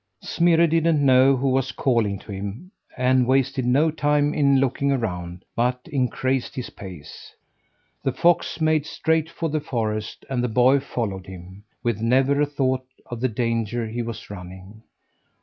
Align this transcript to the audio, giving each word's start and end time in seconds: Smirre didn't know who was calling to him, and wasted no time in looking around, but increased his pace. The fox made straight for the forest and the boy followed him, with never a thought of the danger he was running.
Smirre 0.23 0.65
didn't 0.65 1.05
know 1.05 1.37
who 1.37 1.49
was 1.49 1.71
calling 1.71 2.17
to 2.17 2.31
him, 2.31 2.71
and 2.97 3.27
wasted 3.27 3.67
no 3.67 3.91
time 3.91 4.33
in 4.33 4.59
looking 4.59 4.91
around, 4.91 5.45
but 5.55 5.79
increased 5.91 6.55
his 6.55 6.71
pace. 6.71 7.35
The 8.03 8.11
fox 8.11 8.59
made 8.59 8.87
straight 8.87 9.29
for 9.29 9.47
the 9.49 9.61
forest 9.61 10.25
and 10.27 10.43
the 10.43 10.47
boy 10.49 10.79
followed 10.79 11.27
him, 11.27 11.65
with 11.83 12.01
never 12.01 12.41
a 12.41 12.47
thought 12.47 12.83
of 13.05 13.21
the 13.21 13.29
danger 13.29 13.85
he 13.85 14.01
was 14.01 14.27
running. 14.31 14.81